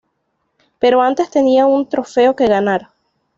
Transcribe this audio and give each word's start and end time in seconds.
Pero 0.79 0.99
antes 1.03 1.29
tenía 1.29 1.67
un 1.67 1.87
trofeo 1.87 2.35
que 2.35 2.47
ganar. 2.47 2.89